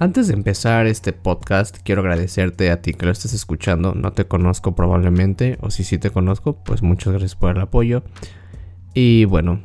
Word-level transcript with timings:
Antes 0.00 0.28
de 0.28 0.34
empezar 0.34 0.86
este 0.86 1.12
podcast, 1.12 1.78
quiero 1.82 2.02
agradecerte 2.02 2.70
a 2.70 2.80
ti 2.80 2.94
que 2.94 3.04
lo 3.04 3.10
estés 3.10 3.32
escuchando. 3.34 3.94
No 3.96 4.12
te 4.12 4.26
conozco 4.26 4.76
probablemente, 4.76 5.58
o 5.60 5.72
si 5.72 5.82
sí 5.82 5.98
te 5.98 6.10
conozco, 6.10 6.62
pues 6.62 6.82
muchas 6.82 7.14
gracias 7.14 7.34
por 7.34 7.56
el 7.56 7.60
apoyo. 7.60 8.04
Y 8.94 9.24
bueno, 9.24 9.60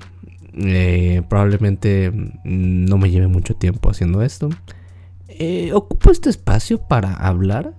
eh, 0.56 1.22
probablemente 1.30 2.12
no 2.44 2.98
me 2.98 3.12
lleve 3.12 3.28
mucho 3.28 3.56
tiempo 3.56 3.92
haciendo 3.92 4.24
esto. 4.24 4.50
Eh, 5.28 5.72
ocupo 5.72 6.10
este 6.10 6.31
espacio 6.31 6.79
para 6.79 7.13
hablar. 7.13 7.76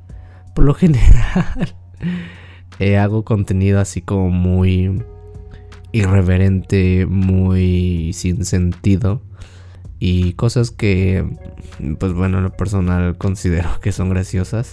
Por 0.55 0.65
lo 0.65 0.75
general, 0.75 1.75
eh, 2.79 2.99
hago 2.99 3.25
contenido 3.25 3.81
así 3.81 4.01
como 4.01 4.31
muy 4.31 5.03
irreverente, 5.91 7.05
muy 7.07 8.13
sin 8.13 8.45
sentido 8.45 9.23
y 9.99 10.35
cosas 10.35 10.71
que, 10.71 11.25
pues 11.99 12.13
bueno, 12.13 12.39
en 12.39 12.45
lo 12.45 12.53
personal 12.53 13.17
considero 13.17 13.81
que 13.81 13.93
son 13.93 14.11
graciosas. 14.11 14.73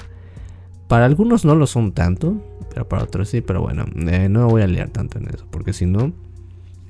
Para 0.87 1.05
algunos 1.05 1.45
no 1.45 1.55
lo 1.55 1.67
son 1.67 1.93
tanto, 1.93 2.41
pero 2.73 2.87
para 2.87 3.03
otros 3.03 3.29
sí, 3.29 3.41
pero 3.41 3.61
bueno, 3.61 3.85
eh, 4.07 4.27
no 4.29 4.45
me 4.45 4.51
voy 4.51 4.61
a 4.61 4.67
liar 4.67 4.89
tanto 4.89 5.19
en 5.19 5.29
eso, 5.29 5.45
porque 5.49 5.73
si 5.73 5.85
no, 5.85 6.07
me 6.07 6.13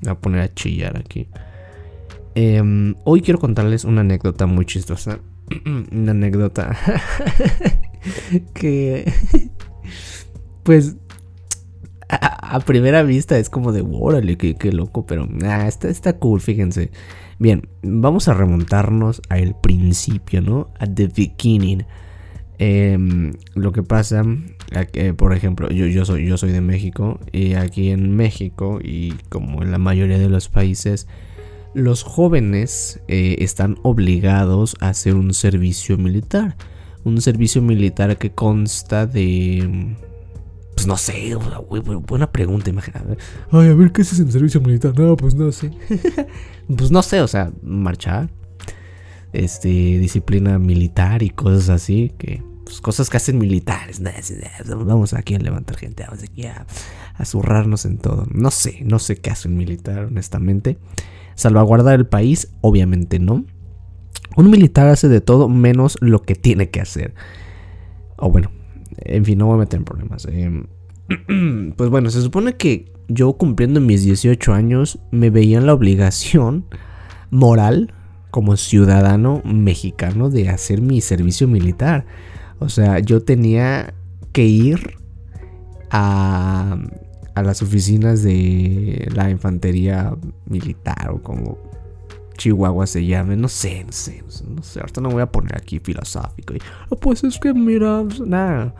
voy 0.02 0.10
a 0.10 0.14
poner 0.14 0.40
a 0.40 0.52
chillar 0.52 0.96
aquí. 0.96 1.28
Em, 2.34 2.94
hoy 3.04 3.20
quiero 3.20 3.38
contarles 3.38 3.84
una 3.84 4.00
anécdota 4.00 4.46
muy 4.46 4.64
chistosa. 4.64 5.20
una 5.92 6.12
anécdota 6.12 6.76
que, 8.54 9.12
pues, 10.62 10.96
a, 12.52 12.60
primera 12.60 13.02
vista 13.02 13.38
es 13.38 13.50
como 13.50 13.72
de, 13.72 13.84
órale, 13.88 14.36
qué, 14.36 14.72
loco, 14.72 15.06
pero 15.06 15.26
nah, 15.26 15.66
está, 15.66 15.88
está 15.88 16.18
cool, 16.18 16.40
fíjense. 16.40 16.90
Bien, 17.38 17.68
vamos 17.82 18.28
a 18.28 18.34
remontarnos 18.34 19.22
al 19.28 19.58
principio, 19.60 20.40
¿no? 20.42 20.70
A 20.78 20.86
the 20.86 21.08
beginning. 21.08 21.84
Em, 22.58 23.32
lo 23.54 23.72
que 23.72 23.82
pasa, 23.82 24.22
eh, 24.92 25.12
por 25.14 25.34
ejemplo, 25.34 25.68
yo, 25.70 25.86
yo, 25.86 26.04
soy, 26.04 26.26
yo 26.26 26.36
soy 26.36 26.52
de 26.52 26.60
México 26.60 27.18
y 27.32 27.54
aquí 27.54 27.90
en 27.90 28.14
México 28.14 28.78
y 28.82 29.14
como 29.28 29.62
en 29.62 29.72
la 29.72 29.78
mayoría 29.78 30.18
de 30.18 30.28
los 30.28 30.48
países, 30.48 31.08
los 31.74 32.02
jóvenes 32.02 33.00
eh, 33.08 33.36
están 33.38 33.78
obligados 33.82 34.76
a 34.80 34.90
hacer 34.90 35.14
un 35.14 35.32
servicio 35.34 35.96
militar. 35.96 36.56
Un 37.04 37.20
servicio 37.20 37.62
militar 37.62 38.16
que 38.18 38.30
consta 38.30 39.06
de 39.06 39.96
pues 40.74 40.86
no 40.86 40.96
sé, 40.96 41.36
buena 42.06 42.32
pregunta, 42.32 42.70
imagínate. 42.70 43.16
Ay, 43.50 43.68
a 43.68 43.74
ver, 43.74 43.92
¿qué 43.92 44.02
haces 44.02 44.18
en 44.20 44.32
servicio 44.32 44.60
militar? 44.60 44.98
No, 44.98 45.16
pues 45.16 45.34
no 45.34 45.52
sé. 45.52 45.70
pues 46.76 46.90
no 46.90 47.02
sé, 47.02 47.20
o 47.20 47.28
sea, 47.28 47.52
marchar. 47.62 48.30
Este, 49.32 49.68
disciplina 49.68 50.58
militar 50.58 51.22
y 51.22 51.30
cosas 51.30 51.70
así, 51.70 52.12
que 52.18 52.42
pues, 52.64 52.80
cosas 52.80 53.10
que 53.10 53.16
hacen 53.16 53.38
militares. 53.38 54.00
Vamos 54.66 55.14
aquí 55.14 55.34
a 55.34 55.38
levantar 55.38 55.76
gente, 55.76 56.04
vamos 56.04 56.22
aquí 56.22 56.46
a, 56.46 56.66
a 57.14 57.24
zurrarnos 57.24 57.84
en 57.84 57.98
todo. 57.98 58.26
No 58.32 58.50
sé, 58.50 58.80
no 58.84 58.98
sé 58.98 59.16
qué 59.16 59.30
hace 59.30 59.48
un 59.48 59.56
militar, 59.56 60.06
honestamente. 60.06 60.78
Salvaguardar 61.34 61.98
el 61.98 62.06
país, 62.06 62.52
obviamente 62.60 63.18
no. 63.18 63.44
Un 64.36 64.50
militar 64.50 64.88
hace 64.88 65.08
de 65.08 65.20
todo 65.20 65.48
menos 65.48 65.98
lo 66.00 66.22
que 66.22 66.34
tiene 66.34 66.70
que 66.70 66.80
hacer. 66.80 67.14
O 68.16 68.30
bueno, 68.30 68.50
en 69.04 69.24
fin, 69.24 69.38
no 69.38 69.46
voy 69.46 69.56
a 69.56 69.58
meter 69.58 69.78
en 69.78 69.84
problemas. 69.84 70.26
Eh. 70.30 70.62
pues 71.76 71.90
bueno, 71.90 72.10
se 72.10 72.22
supone 72.22 72.54
que 72.56 72.92
yo 73.08 73.34
cumpliendo 73.34 73.80
mis 73.80 74.04
18 74.04 74.52
años 74.52 74.98
me 75.10 75.30
veía 75.30 75.58
en 75.58 75.66
la 75.66 75.74
obligación 75.74 76.66
moral 77.30 77.92
como 78.30 78.56
ciudadano 78.56 79.42
mexicano 79.44 80.30
de 80.30 80.48
hacer 80.48 80.80
mi 80.80 81.00
servicio 81.00 81.48
militar. 81.48 82.06
O 82.58 82.68
sea, 82.68 82.98
yo 83.00 83.22
tenía 83.22 83.94
que 84.32 84.44
ir 84.44 84.96
a, 85.90 86.78
a 87.34 87.42
las 87.42 87.62
oficinas 87.62 88.22
de 88.22 89.08
la 89.14 89.30
infantería 89.30 90.16
militar 90.46 91.10
o 91.10 91.22
como 91.22 91.58
Chihuahua 92.36 92.86
se 92.86 93.04
llame, 93.04 93.36
no 93.36 93.48
sé, 93.48 93.84
no 93.84 93.92
sé, 93.92 94.22
no 94.48 94.62
sé, 94.62 94.80
ahorita 94.80 95.00
no 95.00 95.10
voy 95.10 95.22
a 95.22 95.30
poner 95.30 95.56
aquí 95.56 95.78
filosófico. 95.78 96.54
Y, 96.54 96.58
oh, 96.88 96.96
pues 96.96 97.24
es 97.24 97.38
que 97.38 97.52
mira, 97.52 98.02
pues, 98.04 98.20
nada. 98.20 98.74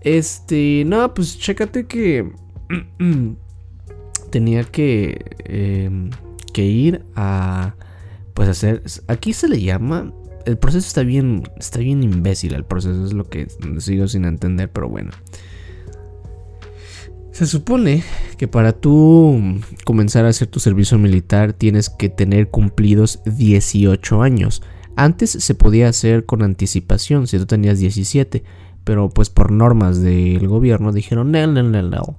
Este, 0.00 0.84
nada, 0.86 1.14
pues 1.14 1.38
chécate 1.38 1.86
que 1.86 2.30
tenía 4.30 4.64
que, 4.64 5.24
em, 5.44 6.10
que 6.52 6.64
ir 6.64 7.04
a, 7.16 7.74
pues 8.34 8.48
hacer, 8.48 8.82
aquí 9.08 9.32
se 9.32 9.48
le 9.48 9.60
llama, 9.60 10.12
el 10.44 10.58
proceso 10.58 10.86
está 10.86 11.02
bien, 11.02 11.44
está 11.56 11.78
bien 11.78 12.02
imbécil, 12.02 12.54
el 12.54 12.64
proceso 12.64 13.04
es 13.04 13.12
lo 13.12 13.24
que 13.24 13.46
sigo 13.78 14.08
sin 14.08 14.24
entender, 14.24 14.70
pero 14.70 14.88
bueno. 14.88 15.10
Se 17.34 17.46
supone 17.46 18.04
que 18.38 18.46
para 18.46 18.72
tú 18.72 19.58
comenzar 19.84 20.24
a 20.24 20.28
hacer 20.28 20.46
tu 20.46 20.60
servicio 20.60 21.00
militar 21.00 21.52
tienes 21.52 21.90
que 21.90 22.08
tener 22.08 22.48
cumplidos 22.48 23.22
18 23.26 24.22
años. 24.22 24.62
Antes 24.94 25.30
se 25.30 25.54
podía 25.56 25.88
hacer 25.88 26.26
con 26.26 26.42
anticipación 26.42 27.26
si 27.26 27.36
tú 27.38 27.46
tenías 27.46 27.80
17, 27.80 28.44
pero 28.84 29.08
pues 29.08 29.30
por 29.30 29.50
normas 29.50 30.00
del 30.00 30.46
gobierno 30.46 30.92
dijeron, 30.92 31.32
no, 31.32 31.44
no, 31.48 31.64
no. 31.64 32.16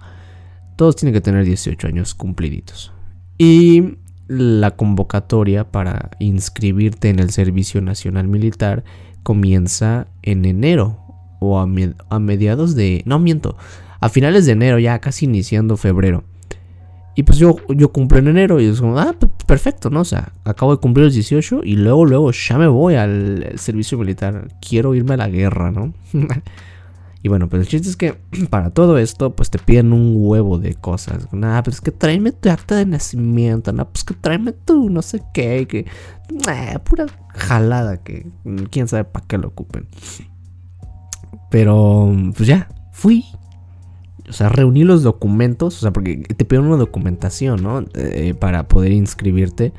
Todos 0.75 0.97
tienen 0.97 1.13
que 1.13 1.21
tener 1.21 1.45
18 1.45 1.87
años 1.87 2.13
cumpliditos. 2.13 2.91
Y 3.37 3.99
la 4.27 4.71
convocatoria 4.71 5.71
para 5.71 6.11
inscribirte 6.19 7.07
en 7.07 7.19
el 7.19 7.29
Servicio 7.29 7.79
Nacional 7.79 8.27
Militar 8.27 8.83
comienza 9.23 10.07
en 10.23 10.43
enero 10.43 10.99
o 11.39 11.57
a, 11.57 11.69
a 12.09 12.19
mediados 12.19 12.75
de... 12.75 13.01
No 13.05 13.17
miento 13.17 13.55
a 14.05 14.09
finales 14.09 14.45
de 14.45 14.51
enero, 14.51 14.77
ya 14.77 14.99
casi 14.99 15.25
iniciando 15.25 15.77
febrero. 15.77 16.23
Y 17.15 17.23
pues 17.23 17.39
yo, 17.39 17.55
yo 17.69 17.91
cumplo 17.91 18.19
en 18.19 18.27
enero 18.27 18.59
y 18.59 18.65
es 18.65 18.79
como, 18.79 18.99
ah, 18.99 19.15
perfecto, 19.47 19.89
¿no? 19.89 20.01
O 20.01 20.05
sea, 20.05 20.31
acabo 20.43 20.75
de 20.75 20.79
cumplir 20.79 21.05
los 21.05 21.15
18 21.15 21.61
y 21.63 21.75
luego, 21.75 22.05
luego 22.05 22.31
ya 22.31 22.59
me 22.59 22.67
voy 22.67 22.93
al 22.93 23.53
servicio 23.55 23.97
militar. 23.97 24.49
Quiero 24.61 24.93
irme 24.93 25.15
a 25.15 25.17
la 25.17 25.27
guerra, 25.27 25.71
¿no? 25.71 25.95
y 27.23 27.29
bueno, 27.29 27.49
pues 27.49 27.63
el 27.63 27.67
chiste 27.67 27.89
es 27.89 27.95
que 27.95 28.13
para 28.51 28.69
todo 28.69 28.99
esto, 28.99 29.35
pues 29.35 29.49
te 29.49 29.57
piden 29.57 29.91
un 29.91 30.13
huevo 30.17 30.59
de 30.59 30.75
cosas. 30.75 31.27
Nada, 31.33 31.63
pues 31.63 31.81
que 31.81 31.89
tráeme 31.89 32.31
tu 32.31 32.51
acta 32.51 32.75
de 32.75 32.85
nacimiento, 32.85 33.71
nada, 33.71 33.89
pues 33.89 34.03
que 34.03 34.13
tráeme 34.13 34.51
tu 34.51 34.91
no 34.91 35.01
sé 35.01 35.23
qué, 35.33 35.65
que... 35.67 35.87
pura 36.83 37.07
jalada 37.29 38.03
que 38.03 38.27
quién 38.69 38.87
sabe 38.87 39.05
para 39.05 39.25
qué 39.25 39.39
lo 39.39 39.47
ocupen. 39.47 39.87
Pero, 41.49 42.13
pues 42.35 42.47
ya, 42.47 42.69
fui 42.91 43.25
o 44.29 44.33
sea, 44.33 44.49
reuní 44.49 44.83
los 44.83 45.03
documentos, 45.03 45.77
o 45.77 45.79
sea, 45.81 45.91
porque 45.91 46.17
te 46.17 46.45
piden 46.45 46.65
una 46.65 46.77
documentación, 46.77 47.63
¿no? 47.63 47.85
Eh, 47.93 48.33
para 48.37 48.67
poder 48.67 48.91
inscribirte. 48.91 49.73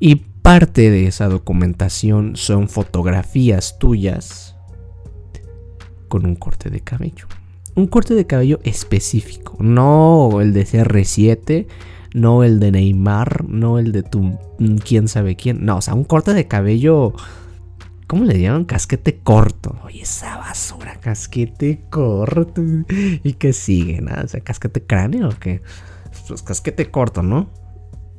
Y 0.00 0.16
parte 0.42 0.90
de 0.90 1.06
esa 1.06 1.28
documentación 1.28 2.36
son 2.36 2.68
fotografías 2.68 3.78
tuyas 3.78 4.56
con 6.08 6.26
un 6.26 6.36
corte 6.36 6.70
de 6.70 6.80
cabello. 6.80 7.26
Un 7.74 7.86
corte 7.86 8.14
de 8.14 8.26
cabello 8.26 8.58
específico, 8.64 9.56
no 9.60 10.40
el 10.40 10.52
de 10.52 10.66
CR7, 10.66 11.66
no 12.14 12.42
el 12.42 12.58
de 12.60 12.72
Neymar, 12.72 13.44
no 13.48 13.78
el 13.78 13.92
de 13.92 14.02
tu 14.02 14.38
quién 14.84 15.06
sabe 15.08 15.36
quién, 15.36 15.64
no, 15.64 15.76
o 15.76 15.80
sea, 15.80 15.94
un 15.94 16.04
corte 16.04 16.34
de 16.34 16.48
cabello 16.48 17.12
¿Cómo 18.08 18.24
le 18.24 18.40
llaman? 18.40 18.64
Casquete 18.64 19.18
corto. 19.18 19.78
Oye, 19.84 20.00
esa 20.00 20.38
basura, 20.38 20.98
casquete 20.98 21.84
corto. 21.90 22.62
¿Y 23.22 23.34
qué 23.34 23.52
sigue? 23.52 24.00
¿Nada? 24.00 24.22
O 24.24 24.28
sea, 24.28 24.40
casquete 24.40 24.82
cráneo 24.82 25.28
o 25.28 25.38
qué? 25.38 25.60
Pues 26.26 26.42
casquete 26.42 26.90
corto, 26.90 27.22
¿no? 27.22 27.50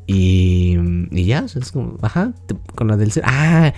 Y, 0.05 0.77
y 1.09 1.25
ya, 1.25 1.39
es 1.39 1.71
como, 1.71 1.97
ajá, 2.03 2.33
con 2.75 2.87
la 2.87 2.97
del... 2.97 3.11
Ah, 3.23 3.73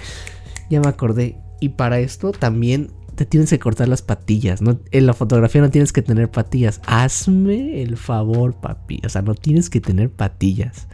ya 0.70 0.82
me 0.82 0.90
acordé. 0.90 1.38
Y 1.62 1.70
para 1.70 2.00
esto 2.00 2.34
también 2.34 2.92
te 3.16 3.26
tienes 3.26 3.50
que 3.50 3.60
cortar 3.60 3.88
las 3.88 4.02
patillas. 4.02 4.62
¿no? 4.62 4.82
En 4.92 5.06
la 5.06 5.14
fotografía 5.14 5.62
no 5.62 5.70
tienes 5.70 5.94
que 5.94 6.02
tener 6.02 6.30
patillas. 6.30 6.82
Hazme 6.88 7.82
el 7.82 7.96
favor, 7.96 8.60
papi. 8.60 9.00
O 9.06 9.10
sea, 9.10 9.22
no 9.22 9.34
tienes 9.34 9.70
que 9.70 9.80
tener 9.80 10.12
patillas. 10.12 10.90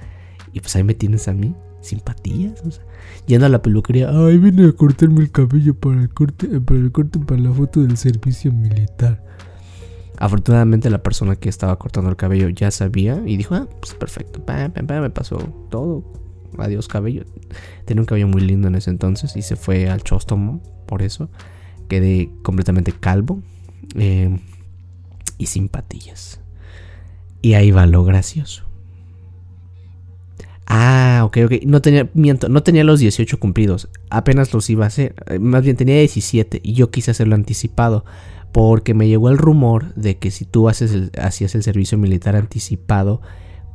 Y 0.54 0.60
pues 0.60 0.76
ahí 0.76 0.84
me 0.84 0.94
tienes 0.94 1.28
a 1.28 1.34
mí, 1.34 1.56
sin 1.88 2.00
patillas. 2.00 2.62
O 2.66 2.72
sea, 2.72 2.84
yendo 3.26 3.46
a 3.46 3.50
la 3.50 3.62
peluquería, 3.62 4.10
ay, 4.12 4.38
vine 4.38 4.68
a 4.68 4.72
cortarme 4.74 5.22
el 5.22 5.32
cabello 5.32 5.74
para 5.74 6.02
el 6.02 6.10
corte, 6.10 6.48
para 6.62 6.80
el 6.80 6.92
corte 6.92 7.20
para 7.20 7.42
la 7.42 7.52
foto 7.52 7.82
del 7.82 7.98
servicio 7.98 8.52
militar. 8.52 9.24
Afortunadamente 10.20 10.90
la 10.90 11.04
persona 11.04 11.36
que 11.36 11.48
estaba 11.48 11.78
cortando 11.78 12.10
el 12.10 12.16
cabello 12.16 12.50
ya 12.50 12.72
sabía 12.72 13.22
y 13.26 13.38
dijo, 13.38 13.54
ah, 13.56 13.68
pues 13.80 13.94
perfecto, 13.94 14.44
me 14.48 15.10
pasó 15.10 15.38
todo. 15.70 16.04
Adiós 16.58 16.88
cabello. 16.88 17.24
Tenía 17.86 18.02
un 18.02 18.06
cabello 18.06 18.28
muy 18.28 18.42
lindo 18.42 18.68
en 18.68 18.76
ese 18.76 18.90
entonces 18.90 19.36
y 19.36 19.44
se 19.44 19.56
fue 19.56 19.90
al 19.90 20.02
chóstomo, 20.02 20.62
por 20.88 21.04
eso. 21.04 21.30
Quedé 21.88 22.32
completamente 22.42 22.94
calvo 22.94 23.42
eh, 23.96 24.40
y 25.38 25.46
sin 25.46 25.70
patillas. 25.70 26.40
Y 27.44 27.54
ahí 27.54 27.70
va 27.70 27.86
lo 27.86 28.04
gracioso. 28.04 28.67
Ah, 30.70 31.22
ok, 31.24 31.38
ok. 31.46 31.52
No 31.66 31.82
tenía, 31.82 32.10
miento, 32.14 32.50
no 32.50 32.62
tenía 32.62 32.84
los 32.84 33.00
18 33.00 33.40
cumplidos. 33.40 33.90
Apenas 34.10 34.54
los 34.54 34.70
iba 34.70 34.84
a 34.84 34.88
hacer. 34.88 35.16
Eh, 35.28 35.40
más 35.40 35.64
bien 35.64 35.78
tenía 35.78 35.96
17 35.96 36.60
y 36.62 36.74
yo 36.74 36.92
quise 36.92 37.12
hacerlo 37.12 37.36
anticipado. 37.36 38.04
Porque 38.52 38.94
me 38.94 39.08
llegó 39.08 39.30
el 39.30 39.38
rumor 39.38 39.94
de 39.96 40.18
que 40.18 40.32
si 40.32 40.46
tú 40.46 40.68
haces 40.68 41.12
hacías 41.20 41.56
el 41.56 41.64
servicio 41.64 41.98
militar 41.98 42.36
anticipado, 42.36 43.22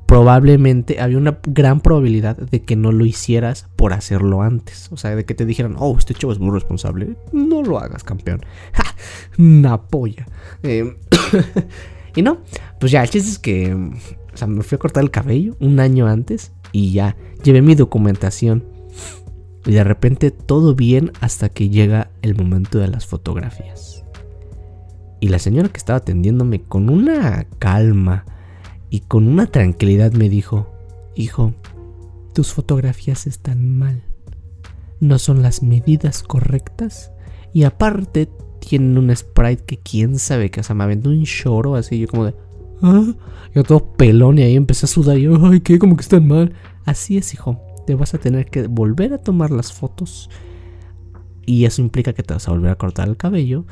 probablemente 0.06 1.00
había 1.00 1.18
una 1.18 1.38
gran 1.46 1.80
probabilidad 1.80 2.36
de 2.36 2.62
que 2.62 2.76
no 2.76 2.92
lo 2.92 3.06
hicieras 3.06 3.68
por 3.76 3.94
hacerlo 3.94 4.42
antes. 4.42 4.90
O 4.92 4.98
sea, 4.98 5.14
de 5.16 5.24
que 5.24 5.34
te 5.34 5.46
dijeran, 5.46 5.76
oh, 5.78 5.96
este 5.96 6.14
chavo 6.14 6.32
es 6.32 6.40
muy 6.40 6.50
responsable. 6.50 7.16
No 7.32 7.62
lo 7.62 7.78
hagas, 7.78 8.04
campeón. 8.04 8.44
¡Ja! 8.72 8.94
Una 9.38 9.80
polla. 9.80 10.26
Em, 10.62 10.96
y 12.16 12.22
no, 12.22 12.40
pues 12.78 12.92
ya, 12.92 13.02
el 13.02 13.08
chiste 13.08 13.30
es 13.30 13.38
que 13.38 13.74
o 14.34 14.36
sea, 14.36 14.46
me 14.46 14.62
fui 14.62 14.76
a 14.76 14.78
cortar 14.78 15.02
el 15.02 15.10
cabello 15.10 15.56
un 15.60 15.78
año 15.80 16.06
antes 16.06 16.52
y 16.72 16.92
ya 16.92 17.16
llevé 17.42 17.62
mi 17.62 17.74
documentación. 17.74 18.64
Y 19.64 19.72
de 19.72 19.84
repente 19.84 20.30
todo 20.32 20.74
bien 20.74 21.12
hasta 21.20 21.48
que 21.48 21.68
llega 21.68 22.10
el 22.22 22.34
momento 22.34 22.78
de 22.78 22.88
las 22.88 23.06
fotografías. 23.06 24.04
Y 25.20 25.28
la 25.28 25.38
señora 25.38 25.68
que 25.68 25.78
estaba 25.78 25.98
atendiéndome 25.98 26.62
con 26.62 26.88
una 26.88 27.46
calma 27.60 28.24
y 28.90 29.00
con 29.00 29.28
una 29.28 29.46
tranquilidad 29.46 30.12
me 30.12 30.28
dijo, 30.28 30.68
hijo, 31.14 31.54
tus 32.34 32.52
fotografías 32.52 33.28
están 33.28 33.68
mal. 33.78 34.02
No 34.98 35.18
son 35.18 35.42
las 35.42 35.62
medidas 35.62 36.24
correctas. 36.24 37.12
Y 37.52 37.64
aparte 37.64 38.28
tienen 38.58 38.98
un 38.98 39.14
sprite 39.14 39.64
que 39.64 39.78
quién 39.78 40.18
sabe 40.18 40.50
que, 40.50 40.60
o 40.60 40.62
sea, 40.62 40.74
me 40.74 40.84
aventó 40.84 41.10
un 41.10 41.24
choro 41.24 41.76
así, 41.76 41.98
yo 41.98 42.08
como 42.08 42.24
de, 42.24 42.34
ah, 42.82 43.04
yo 43.54 43.64
todo 43.64 43.92
pelón 43.94 44.38
y 44.38 44.42
ahí 44.42 44.56
empecé 44.56 44.86
a 44.86 44.88
sudar 44.88 45.18
y 45.18 45.22
yo, 45.22 45.38
ay, 45.46 45.60
¿qué? 45.60 45.78
Como 45.78 45.96
que 45.96 46.02
están 46.02 46.26
mal. 46.26 46.52
Así 46.84 47.16
es, 47.16 47.32
hijo, 47.34 47.60
te 47.86 47.94
vas 47.94 48.14
a 48.14 48.18
tener 48.18 48.46
que 48.46 48.66
volver 48.66 49.12
a 49.14 49.18
tomar 49.18 49.50
las 49.50 49.72
fotos. 49.72 50.30
Y 51.44 51.64
eso 51.64 51.82
implica 51.82 52.12
que 52.12 52.22
te 52.22 52.34
vas 52.34 52.46
a 52.48 52.52
volver 52.52 52.70
a 52.70 52.76
cortar 52.76 53.08
el 53.08 53.16
cabello 53.16 53.64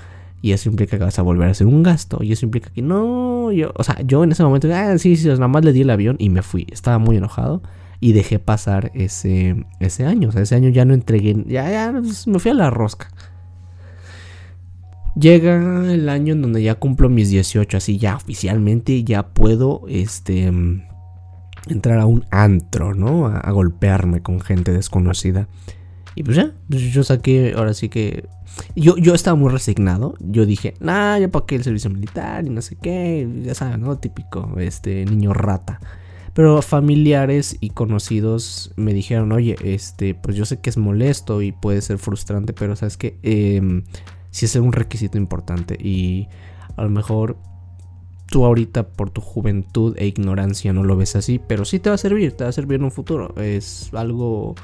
y 0.42 0.52
eso 0.52 0.70
implica 0.70 0.96
que 0.96 1.04
vas 1.04 1.18
a 1.18 1.22
volver 1.22 1.48
a 1.48 1.50
hacer 1.52 1.66
un 1.66 1.82
gasto. 1.82 2.22
Y 2.22 2.32
eso 2.32 2.46
implica 2.46 2.70
que 2.70 2.82
no. 2.82 3.52
Yo, 3.52 3.72
o 3.76 3.84
sea, 3.84 4.00
yo 4.04 4.24
en 4.24 4.32
ese 4.32 4.42
momento, 4.42 4.68
ah, 4.72 4.96
sí, 4.98 5.16
sí, 5.16 5.28
nada 5.28 5.48
más 5.48 5.64
le 5.64 5.72
di 5.72 5.82
el 5.82 5.90
avión 5.90 6.16
y 6.18 6.30
me 6.30 6.42
fui. 6.42 6.66
Estaba 6.70 6.98
muy 6.98 7.16
enojado 7.16 7.62
y 8.00 8.12
dejé 8.12 8.38
pasar 8.38 8.90
ese, 8.94 9.66
ese 9.80 10.06
año. 10.06 10.30
O 10.30 10.32
sea, 10.32 10.42
ese 10.42 10.54
año 10.54 10.70
ya 10.70 10.84
no 10.84 10.94
entregué. 10.94 11.44
Ya, 11.46 11.70
ya, 11.70 11.92
pues, 11.92 12.26
me 12.26 12.38
fui 12.38 12.50
a 12.50 12.54
la 12.54 12.70
rosca. 12.70 13.08
Llega 15.20 15.92
el 15.92 16.08
año 16.08 16.32
en 16.32 16.42
donde 16.42 16.62
ya 16.62 16.76
cumplo 16.76 17.10
mis 17.10 17.28
18, 17.28 17.76
así 17.76 17.98
ya 17.98 18.16
oficialmente 18.16 19.04
ya 19.04 19.28
puedo 19.28 19.82
este 19.88 20.50
entrar 21.68 21.98
a 21.98 22.06
un 22.06 22.24
antro, 22.30 22.94
¿no? 22.94 23.26
a 23.26 23.50
golpearme 23.50 24.22
con 24.22 24.40
gente 24.40 24.72
desconocida. 24.72 25.46
Y 26.14 26.22
pues 26.22 26.36
ya, 26.36 26.52
pues 26.68 26.82
yo 26.92 27.04
saqué, 27.04 27.54
ahora 27.56 27.74
sí 27.74 27.88
que... 27.88 28.28
Yo, 28.74 28.96
yo 28.96 29.14
estaba 29.14 29.36
muy 29.36 29.50
resignado. 29.50 30.14
Yo 30.20 30.44
dije, 30.44 30.74
nah, 30.80 31.18
ya 31.18 31.28
para 31.28 31.46
qué 31.46 31.54
el 31.54 31.64
servicio 31.64 31.90
militar 31.90 32.46
y 32.46 32.50
no 32.50 32.62
sé 32.62 32.76
qué. 32.76 33.28
Ya 33.42 33.54
saben, 33.54 33.80
¿no? 33.80 33.98
Típico, 33.98 34.58
este, 34.58 35.04
niño 35.04 35.32
rata. 35.32 35.80
Pero 36.34 36.60
familiares 36.62 37.56
y 37.60 37.70
conocidos 37.70 38.72
me 38.76 38.92
dijeron, 38.92 39.32
oye, 39.32 39.56
este, 39.62 40.14
pues 40.14 40.36
yo 40.36 40.44
sé 40.44 40.60
que 40.60 40.70
es 40.70 40.78
molesto 40.78 41.42
y 41.42 41.52
puede 41.52 41.80
ser 41.80 41.98
frustrante, 41.98 42.52
pero 42.52 42.74
sabes 42.74 42.96
que 42.96 43.18
eh, 43.22 43.82
sí 44.30 44.46
es 44.46 44.56
un 44.56 44.72
requisito 44.72 45.18
importante. 45.18 45.76
Y 45.80 46.28
a 46.76 46.82
lo 46.82 46.90
mejor 46.90 47.36
tú 48.26 48.44
ahorita 48.44 48.88
por 48.88 49.10
tu 49.10 49.20
juventud 49.20 49.94
e 49.98 50.06
ignorancia 50.06 50.72
no 50.72 50.84
lo 50.84 50.96
ves 50.96 51.16
así, 51.16 51.40
pero 51.46 51.64
sí 51.64 51.78
te 51.80 51.90
va 51.90 51.96
a 51.96 51.98
servir, 51.98 52.32
te 52.32 52.44
va 52.44 52.50
a 52.50 52.52
servir 52.52 52.76
en 52.76 52.84
un 52.84 52.92
futuro. 52.92 53.34
Es 53.36 53.90
algo 53.92 54.54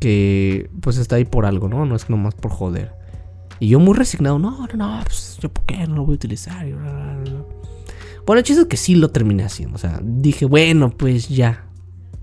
que 0.00 0.68
pues 0.80 0.96
está 0.96 1.16
ahí 1.16 1.24
por 1.24 1.46
algo, 1.46 1.68
¿no? 1.68 1.86
No 1.86 1.96
es 1.96 2.10
nomás 2.10 2.34
por 2.34 2.50
joder. 2.50 2.92
Y 3.60 3.68
yo 3.68 3.78
muy 3.78 3.94
resignado, 3.94 4.38
no, 4.38 4.66
no, 4.66 4.76
no, 4.76 5.00
pues 5.04 5.38
yo 5.40 5.48
por 5.48 5.64
qué 5.64 5.86
no 5.86 5.96
lo 5.96 6.04
voy 6.04 6.14
a 6.14 6.16
utilizar. 6.16 6.66
Bueno, 8.26 8.38
el 8.38 8.44
chiste 8.44 8.62
es 8.62 8.68
que 8.68 8.76
sí 8.76 8.94
lo 8.96 9.10
terminé 9.10 9.44
haciendo. 9.44 9.76
O 9.76 9.78
sea, 9.78 10.00
dije, 10.02 10.44
bueno, 10.46 10.90
pues 10.90 11.28
ya. 11.28 11.66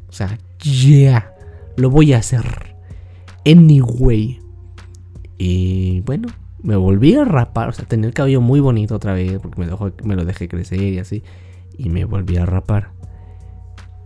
O 0.10 0.12
sea, 0.12 0.38
ya. 0.60 1.34
Lo 1.78 1.90
voy 1.90 2.14
a 2.14 2.18
hacer. 2.18 2.76
Anyway. 3.46 4.42
Y 5.38 6.02
bueno, 6.02 6.28
me 6.64 6.76
volví 6.76 7.16
a 7.16 7.26
rapar. 7.26 7.70
O 7.70 7.72
sea, 7.72 7.86
tenía 7.86 8.08
el 8.08 8.14
cabello 8.14 8.42
muy 8.42 8.60
bonito 8.60 8.96
otra 8.96 9.14
vez. 9.14 9.40
Porque 9.40 9.62
me, 9.62 9.68
me 10.04 10.16
lo 10.16 10.26
dejé 10.26 10.48
crecer 10.48 10.82
y 10.82 11.00
así. 11.00 11.24
Y 11.78 11.90
me 11.90 12.06
volví 12.06 12.38
a 12.38 12.46
rapar. 12.46 12.92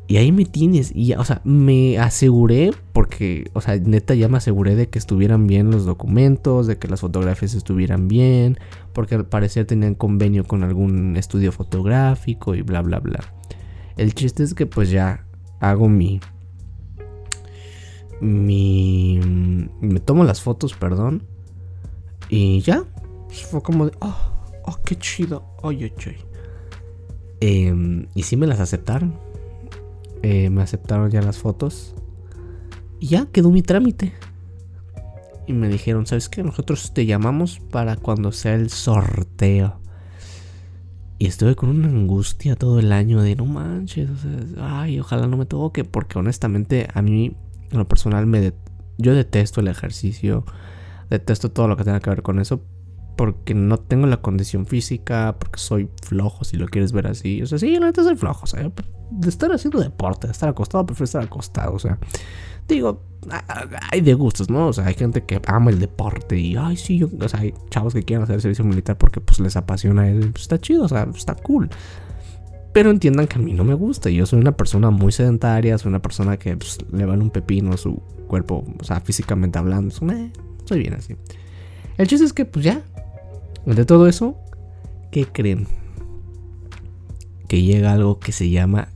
Y 0.08 0.18
ahí 0.18 0.32
me 0.32 0.46
tienes. 0.46 0.92
Y, 0.96 1.14
o 1.14 1.24
sea, 1.24 1.42
me 1.44 1.98
aseguré, 1.98 2.72
porque, 2.94 3.50
o 3.54 3.62
sea, 3.62 3.76
neta 3.78 4.14
ya 4.14 4.28
me 4.28 4.38
aseguré 4.38 4.76
de 4.76 4.88
que 4.88 5.00
estuvieran 5.00 5.48
bien 5.48 5.72
los 5.72 5.86
documentos, 5.86 6.68
de 6.68 6.78
que 6.78 6.88
las 6.88 7.02
fotografías 7.02 7.56
estuvieran 7.56 8.08
bien, 8.08 8.60
porque 8.94 9.16
al 9.16 9.26
parecer 9.26 9.66
tenían 9.66 9.96
convenio 9.96 10.44
con 10.44 10.64
algún 10.64 11.18
estudio 11.18 11.52
fotográfico 11.52 12.54
y 12.54 12.62
bla, 12.62 12.82
bla, 12.84 13.00
bla. 13.00 13.20
El 13.98 14.14
chiste 14.14 14.44
es 14.44 14.54
que 14.54 14.66
pues 14.68 14.92
ya 14.92 15.26
hago 15.60 15.90
mi... 15.90 16.20
Mi... 18.22 19.20
Me 19.82 20.00
tomo 20.00 20.24
las 20.24 20.42
fotos, 20.42 20.76
perdón. 20.76 21.24
Y 22.30 22.62
ya. 22.62 22.84
Pues, 23.28 23.44
fue 23.44 23.62
como 23.62 23.86
de... 23.86 23.92
Oh, 24.02 24.16
oh 24.66 24.78
qué 24.86 24.96
chido. 24.98 25.44
Oye, 25.62 25.94
oye. 25.98 26.18
Eh, 27.42 28.08
y 28.16 28.24
sí 28.24 28.38
me 28.38 28.48
las 28.48 28.60
aceptaron 28.60 29.26
eh, 30.28 30.50
me 30.50 30.64
aceptaron 30.64 31.12
ya 31.12 31.22
las 31.22 31.38
fotos. 31.38 31.94
Y 33.00 33.10
ya 33.10 33.28
quedó 33.28 33.52
mi 33.52 33.62
trámite. 33.62 34.14
Y 35.46 35.54
me 35.54 35.70
dijeron, 35.70 36.08
¿sabes 36.08 36.30
qué? 36.30 36.42
Nosotros 36.42 36.96
te 36.96 37.06
llamamos 37.06 37.60
para 37.60 37.96
cuando 37.96 38.32
sea 38.32 38.56
el 38.56 38.72
sorteo. 38.72 39.80
Y 41.20 41.28
estuve 41.28 41.56
con 41.56 41.70
una 41.70 41.90
angustia 41.90 42.56
todo 42.56 42.80
el 42.80 42.92
año 42.92 43.22
de 43.22 43.36
no 43.36 43.46
manches, 43.46 44.10
ay, 44.60 45.00
ojalá 45.00 45.28
no 45.28 45.38
me 45.38 45.46
toque, 45.46 45.84
porque 45.84 46.18
honestamente 46.18 46.88
a 46.92 47.04
mí, 47.04 47.38
en 47.70 47.78
lo 47.78 47.88
personal, 47.88 48.26
me 48.26 48.52
yo 48.98 49.14
detesto 49.14 49.62
el 49.62 49.68
ejercicio, 49.68 50.44
detesto 51.10 51.52
todo 51.52 51.68
lo 51.68 51.78
que 51.78 51.84
tenga 51.84 52.00
que 52.00 52.10
ver 52.10 52.22
con 52.22 52.40
eso, 52.40 52.62
porque 53.16 53.54
no 53.54 53.78
tengo 53.78 54.08
la 54.08 54.22
condición 54.22 54.66
física, 54.66 55.36
porque 55.40 55.60
soy 55.60 55.90
flojo, 56.04 56.44
si 56.44 56.58
lo 56.58 56.68
quieres 56.68 56.92
ver 56.92 57.08
así. 57.08 57.42
O 57.42 57.46
sea, 57.46 57.58
sí, 57.58 57.72
la 57.80 57.88
neta 57.88 58.04
soy 58.04 58.16
flojo, 58.16 58.44
o 58.44 58.48
sea, 58.48 58.72
de 59.12 59.30
estar 59.30 59.52
haciendo 59.52 59.80
deporte, 59.80 60.28
de 60.28 60.34
estar 60.34 60.50
acostado, 60.50 60.86
prefiero 60.86 61.06
estar 61.06 61.24
acostado, 61.24 61.74
o 61.74 61.80
sea, 61.80 61.98
digo, 62.68 63.04
hay 63.92 64.02
de 64.02 64.14
gustos, 64.14 64.50
¿no? 64.50 64.68
O 64.68 64.74
sea, 64.74 64.88
hay 64.88 64.96
gente 64.96 65.24
que 65.24 65.42
ama 65.48 65.72
el 65.72 65.80
deporte 65.80 66.38
y, 66.38 66.56
ay, 66.56 66.78
sí, 66.78 66.98
yo, 66.98 67.10
o 67.20 67.30
sea, 67.30 67.40
hay 67.42 67.54
chavos 67.70 67.94
que 67.94 68.04
quieren 68.04 68.24
hacer 68.24 68.42
servicio 68.42 68.66
militar 68.66 68.98
porque 68.98 69.22
pues 69.22 69.40
les 69.40 69.56
apasiona, 69.56 70.10
eso, 70.10 70.30
pues, 70.32 70.44
está 70.44 70.60
chido, 70.60 70.84
o 70.84 70.90
sea, 70.90 71.08
está 71.16 71.36
cool. 71.36 71.70
Pero 72.74 72.92
entiendan 72.92 73.28
que 73.28 73.38
a 73.38 73.42
mí 73.42 73.54
no 73.54 73.64
me 73.64 73.74
gusta. 73.74 74.10
Yo 74.10 74.26
soy 74.26 74.42
una 74.42 74.52
persona 74.52 74.90
muy 74.90 75.14
sedentaria, 75.14 75.78
soy 75.78 75.90
una 75.90 76.02
persona 76.02 76.36
que 76.36 76.58
pues, 76.58 76.78
le 76.92 77.06
vale 77.06 77.22
un 77.22 77.30
pepino 77.30 77.72
a 77.72 77.78
su 77.78 78.02
cuerpo, 78.28 78.66
o 78.78 78.84
sea, 78.84 79.00
físicamente 79.00 79.58
hablando. 79.58 79.96
Soy 80.66 80.80
bien 80.80 80.94
así. 80.94 81.16
El 81.98 82.08
chiste 82.08 82.26
es 82.26 82.34
que, 82.34 82.46
pues 82.46 82.66
ya, 82.66 82.82
de 83.66 83.86
todo 83.86 84.08
eso, 84.08 84.38
¿qué 85.12 85.26
creen? 85.26 85.68
Que 87.48 87.62
llega 87.62 87.94
algo 87.94 88.20
que 88.20 88.32
se 88.32 88.50
llama 88.50 88.90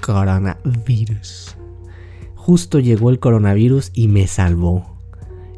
coronavirus. 0.00 1.56
Justo 2.34 2.78
llegó 2.78 3.10
el 3.10 3.18
coronavirus 3.18 3.90
y 3.94 4.08
me 4.08 4.26
salvó. 4.26 4.98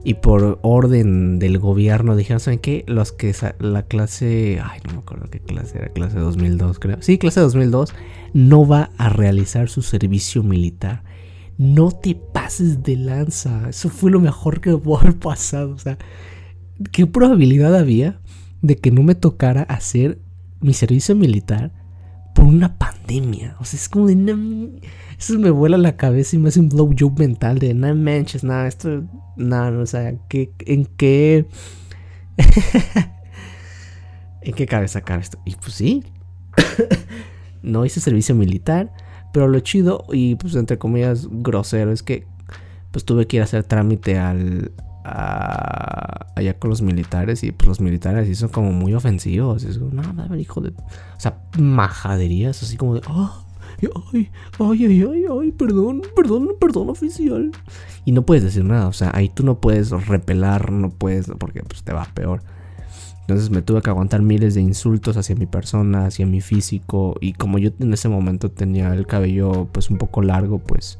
Y 0.04 0.14
por 0.14 0.58
orden 0.62 1.38
del 1.38 1.58
gobierno 1.58 2.16
dijeron, 2.16 2.40
¿saben 2.40 2.58
qué? 2.58 2.84
Los 2.88 3.12
que 3.12 3.34
la 3.60 3.84
clase, 3.84 4.60
ay, 4.62 4.80
no 4.86 4.94
me 4.94 4.98
acuerdo 4.98 5.30
qué 5.30 5.38
clase 5.38 5.78
era, 5.78 5.88
clase 5.88 6.18
2002 6.18 6.78
creo. 6.80 6.96
Sí, 7.00 7.18
clase 7.18 7.40
2002 7.40 7.94
no 8.34 8.66
va 8.66 8.90
a 8.98 9.08
realizar 9.10 9.68
su 9.68 9.82
servicio 9.82 10.42
militar. 10.42 11.04
No 11.62 11.90
te 11.90 12.14
pases 12.14 12.82
de 12.82 12.96
lanza. 12.96 13.68
Eso 13.68 13.88
fue 13.88 14.10
lo 14.10 14.20
mejor 14.20 14.60
que 14.60 14.76
pudo 14.76 14.98
haber 14.98 15.18
pasado. 15.18 15.74
O 15.74 15.78
sea, 15.78 15.96
¿qué 16.90 17.06
probabilidad 17.06 17.76
había 17.76 18.20
de 18.62 18.76
que 18.76 18.90
no 18.90 19.02
me 19.02 19.14
tocara 19.14 19.62
hacer 19.62 20.18
mi 20.60 20.72
servicio 20.72 21.14
militar 21.14 21.72
por 22.34 22.44
una 22.44 22.78
pandemia. 22.78 23.56
O 23.60 23.64
sea, 23.64 23.78
es 23.78 23.88
como 23.88 24.06
de. 24.06 24.80
eso 25.18 25.38
me 25.38 25.50
vuela 25.50 25.76
la 25.76 25.96
cabeza 25.96 26.36
y 26.36 26.38
me 26.38 26.48
hace 26.48 26.60
un 26.60 26.68
blow 26.68 26.94
job 26.98 27.18
mental 27.18 27.58
de 27.58 27.74
no 27.74 27.94
manches, 27.94 28.44
nada, 28.44 28.66
esto. 28.66 29.04
Nada, 29.36 29.78
o 29.78 29.86
sea, 29.86 30.14
¿qué, 30.28 30.52
¿en 30.60 30.86
qué. 30.86 31.46
¿En 34.42 34.54
qué 34.54 34.66
cabeza 34.66 35.02
cabe 35.02 35.22
esto? 35.22 35.38
Y 35.44 35.54
pues 35.56 35.74
sí. 35.74 36.02
no 37.62 37.84
hice 37.84 38.00
servicio 38.00 38.34
militar. 38.34 38.92
Pero 39.32 39.48
lo 39.48 39.60
chido 39.60 40.04
y 40.12 40.34
pues 40.36 40.54
entre 40.54 40.78
comillas 40.78 41.28
grosero 41.30 41.92
es 41.92 42.02
que 42.02 42.26
pues 42.90 43.04
tuve 43.04 43.26
que 43.26 43.36
ir 43.36 43.40
a 43.42 43.44
hacer 43.44 43.64
trámite 43.64 44.18
al, 44.18 44.72
allá 45.04 46.58
con 46.58 46.70
los 46.70 46.82
militares 46.82 47.42
y 47.42 47.52
pues 47.52 47.68
los 47.68 47.80
militares 47.80 48.28
sí 48.28 48.34
son 48.34 48.50
como 48.50 48.72
muy 48.72 48.94
ofensivos. 48.94 49.64
Es 49.64 49.78
como, 49.78 49.90
no, 49.92 50.36
hijo 50.36 50.60
de. 50.60 50.70
O 50.70 51.20
sea, 51.20 51.38
majaderías, 51.58 52.62
así 52.62 52.76
como 52.76 52.94
de, 52.94 53.02
oh, 53.08 53.44
ay, 54.12 54.30
ay, 54.58 54.84
ay, 54.84 55.02
ay, 55.02 55.24
ay, 55.40 55.52
perdón, 55.52 56.02
perdón, 56.14 56.50
perdón 56.60 56.90
oficial. 56.90 57.50
Y 58.04 58.12
no 58.12 58.22
puedes 58.22 58.44
decir 58.44 58.64
nada, 58.64 58.88
o 58.88 58.92
sea, 58.92 59.10
ahí 59.14 59.28
tú 59.28 59.44
no 59.44 59.60
puedes 59.60 59.90
repelar, 60.06 60.70
no 60.70 60.90
puedes, 60.90 61.30
porque 61.38 61.62
pues 61.62 61.82
te 61.82 61.92
va 61.92 62.06
peor. 62.14 62.42
Entonces 63.22 63.50
me 63.50 63.62
tuve 63.62 63.82
que 63.82 63.90
aguantar 63.90 64.20
miles 64.20 64.54
de 64.54 64.60
insultos 64.60 65.16
hacia 65.16 65.36
mi 65.36 65.46
persona, 65.46 66.06
hacia 66.06 66.26
mi 66.26 66.40
físico. 66.40 67.14
Y 67.20 67.34
como 67.34 67.58
yo 67.58 67.70
en 67.78 67.92
ese 67.92 68.08
momento 68.08 68.50
tenía 68.50 68.92
el 68.92 69.06
cabello 69.06 69.68
pues 69.72 69.90
un 69.90 69.98
poco 69.98 70.22
largo, 70.22 70.58
pues 70.58 70.98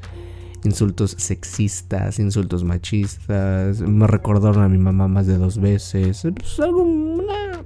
insultos 0.65 1.17
sexistas, 1.19 2.21
insultos 2.21 2.63
machistas. 2.63 3.81
Me 3.81 4.07
recordaron 4.07 4.63
a 4.63 4.69
mi 4.69 4.79
mamá 4.79 5.09
más 5.09 5.27
de 5.27 5.37
dos 5.37 5.59
veces. 5.59 6.23
Pues 6.23 6.61
algo, 6.61 6.83
una, 6.83 7.65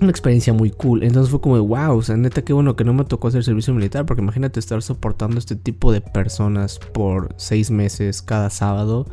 una 0.00 0.10
experiencia 0.10 0.52
muy 0.52 0.70
cool. 0.70 1.04
Entonces 1.04 1.30
fue 1.30 1.40
como, 1.40 1.56
wow, 1.64 1.98
o 1.98 2.02
sea, 2.02 2.16
neta, 2.16 2.42
qué 2.42 2.52
bueno 2.52 2.74
que 2.74 2.82
no 2.82 2.92
me 2.92 3.04
tocó 3.04 3.28
hacer 3.28 3.44
servicio 3.44 3.72
militar. 3.74 4.06
Porque 4.06 4.22
imagínate 4.22 4.58
estar 4.58 4.82
soportando 4.82 5.38
este 5.38 5.54
tipo 5.54 5.92
de 5.92 6.00
personas 6.00 6.80
por 6.92 7.32
seis 7.36 7.70
meses 7.70 8.22
cada 8.22 8.50
sábado 8.50 9.06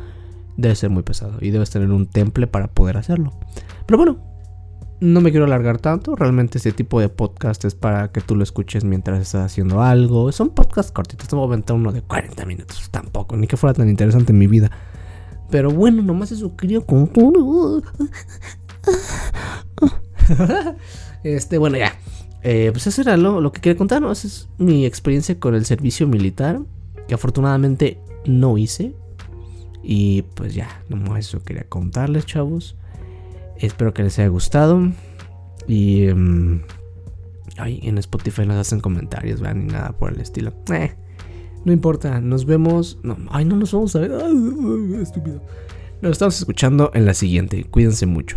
debe 0.58 0.74
ser 0.74 0.90
muy 0.90 1.04
pesado 1.04 1.38
y 1.40 1.50
debes 1.50 1.70
tener 1.70 1.90
un 1.90 2.06
temple 2.06 2.46
para 2.46 2.68
poder 2.68 2.98
hacerlo. 2.98 3.32
Pero 3.86 3.96
bueno, 3.96 4.18
no 5.00 5.20
me 5.20 5.30
quiero 5.30 5.46
alargar 5.46 5.78
tanto. 5.78 6.16
Realmente 6.16 6.58
este 6.58 6.72
tipo 6.72 7.00
de 7.00 7.08
podcast 7.08 7.64
es 7.64 7.76
para 7.76 8.10
que 8.10 8.20
tú 8.20 8.34
lo 8.34 8.42
escuches 8.42 8.84
mientras 8.84 9.22
estás 9.22 9.46
haciendo 9.46 9.80
algo. 9.80 10.30
Son 10.32 10.50
podcasts 10.50 10.92
cortitos. 10.92 11.28
Te 11.28 11.36
voy 11.36 11.44
a 11.44 11.48
aventar 11.48 11.76
uno 11.76 11.92
de 11.92 12.02
40 12.02 12.44
minutos. 12.44 12.90
Tampoco, 12.90 13.36
ni 13.36 13.46
que 13.46 13.56
fuera 13.56 13.72
tan 13.72 13.88
interesante 13.88 14.32
en 14.32 14.38
mi 14.38 14.48
vida. 14.48 14.70
Pero 15.48 15.70
bueno, 15.70 16.02
nomás 16.02 16.32
eso 16.32 16.56
quería 16.56 16.80
con 16.80 17.08
este, 21.22 21.58
bueno, 21.58 21.78
ya. 21.78 21.94
Eh, 22.42 22.70
pues 22.72 22.86
eso 22.86 23.00
era 23.00 23.16
lo, 23.16 23.40
lo 23.40 23.52
que 23.52 23.60
quería 23.60 23.78
contar. 23.78 24.02
Esa 24.02 24.26
es 24.26 24.48
mi 24.58 24.84
experiencia 24.84 25.38
con 25.38 25.54
el 25.54 25.64
servicio 25.64 26.08
militar. 26.08 26.60
Que 27.06 27.14
afortunadamente 27.14 28.00
no 28.26 28.58
hice. 28.58 28.96
Y 29.82 30.22
pues 30.34 30.54
ya, 30.54 30.82
nomás 30.88 31.20
eso 31.20 31.42
quería 31.42 31.64
contarles, 31.64 32.26
chavos. 32.26 32.76
Espero 33.56 33.94
que 33.94 34.02
les 34.02 34.18
haya 34.18 34.28
gustado. 34.28 34.90
Y. 35.66 36.08
Um, 36.08 36.60
en 37.66 37.98
Spotify 37.98 38.46
nos 38.46 38.56
hacen 38.56 38.80
comentarios, 38.80 39.40
vean, 39.40 39.66
ni 39.66 39.72
nada 39.72 39.92
por 39.92 40.12
el 40.12 40.20
estilo. 40.20 40.52
Eh, 40.72 40.94
no 41.64 41.72
importa, 41.72 42.20
nos 42.20 42.44
vemos. 42.44 42.98
No, 43.02 43.16
ay, 43.30 43.44
no 43.44 43.56
nos 43.56 43.72
vamos 43.72 43.94
a 43.96 44.00
ver. 44.00 44.12
estúpido. 45.02 45.42
Nos 46.00 46.12
estamos 46.12 46.38
escuchando 46.38 46.90
en 46.94 47.06
la 47.06 47.14
siguiente. 47.14 47.64
Cuídense 47.64 48.06
mucho. 48.06 48.36